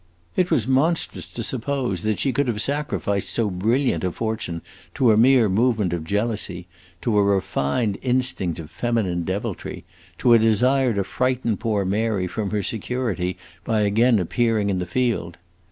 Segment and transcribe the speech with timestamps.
[0.35, 4.63] It was monstrous to suppose that she could have sacrificed so brilliant a fortune
[4.95, 6.65] to a mere movement of jealousy,
[7.03, 9.85] to a refined instinct of feminine deviltry,
[10.17, 14.87] to a desire to frighten poor Mary from her security by again appearing in the
[14.87, 15.37] field.